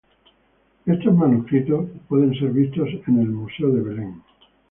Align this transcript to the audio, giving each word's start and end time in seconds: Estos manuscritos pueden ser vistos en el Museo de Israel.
Estos 0.87 1.13
manuscritos 1.13 1.87
pueden 2.09 2.33
ser 2.33 2.49
vistos 2.51 2.89
en 3.05 3.19
el 3.19 3.29
Museo 3.29 3.69
de 3.69 3.81
Israel. 3.81 4.13